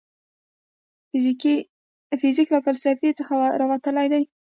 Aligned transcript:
فزیک 2.23 2.47
له 2.55 2.59
فلسفې 2.65 3.09
څخه 3.19 3.33
راوتلی 3.61 4.07
دی. 4.13 4.23